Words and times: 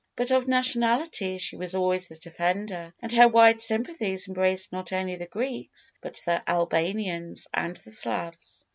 But 0.15 0.31
of 0.31 0.47
nationalities 0.47 1.43
she 1.43 1.57
was 1.57 1.75
always 1.75 2.07
the 2.07 2.15
defender, 2.17 2.91
and 3.03 3.13
her 3.13 3.27
wide 3.27 3.61
sympathies 3.61 4.27
embraced 4.27 4.71
not 4.71 4.91
only 4.91 5.15
the 5.15 5.27
Greeks, 5.27 5.93
but 6.01 6.19
the 6.25 6.41
Albanians 6.49 7.47
and 7.53 7.75
the 7.77 7.91
Slavs. 7.91 8.65